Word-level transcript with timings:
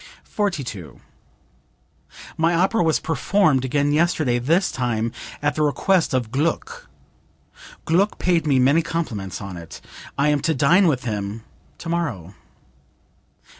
42. 0.23 0.99
"My 2.35 2.55
opera 2.55 2.81
was 2.81 2.99
performed 2.99 3.63
again 3.63 3.91
yesterday, 3.91 4.39
this 4.39 4.71
time 4.71 5.11
at 5.43 5.53
the 5.53 5.61
request 5.61 6.15
of 6.15 6.31
Gluck. 6.31 6.89
Gluck 7.85 8.17
paid 8.17 8.47
me 8.47 8.57
many 8.57 8.81
compliments 8.81 9.41
on 9.41 9.57
it. 9.57 9.79
I 10.17 10.29
am 10.29 10.39
to 10.39 10.55
dine 10.55 10.87
with 10.87 11.03
him 11.03 11.43
tomorrow." 11.77 12.33